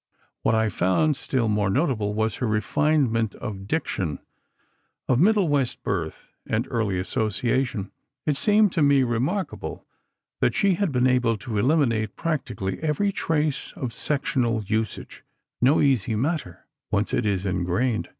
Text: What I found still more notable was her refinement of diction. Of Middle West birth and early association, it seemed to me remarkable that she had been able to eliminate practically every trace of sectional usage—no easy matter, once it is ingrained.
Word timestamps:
What 0.41 0.55
I 0.55 0.69
found 0.69 1.15
still 1.15 1.47
more 1.47 1.69
notable 1.69 2.15
was 2.15 2.37
her 2.37 2.47
refinement 2.47 3.35
of 3.35 3.67
diction. 3.67 4.17
Of 5.07 5.19
Middle 5.19 5.47
West 5.47 5.83
birth 5.83 6.25
and 6.47 6.67
early 6.71 6.97
association, 6.97 7.91
it 8.25 8.35
seemed 8.35 8.71
to 8.71 8.81
me 8.81 9.03
remarkable 9.03 9.85
that 10.39 10.55
she 10.55 10.73
had 10.73 10.91
been 10.91 11.05
able 11.05 11.37
to 11.37 11.59
eliminate 11.59 12.15
practically 12.15 12.81
every 12.81 13.11
trace 13.11 13.73
of 13.73 13.93
sectional 13.93 14.63
usage—no 14.63 15.81
easy 15.81 16.15
matter, 16.15 16.65
once 16.89 17.13
it 17.13 17.27
is 17.27 17.45
ingrained. 17.45 18.09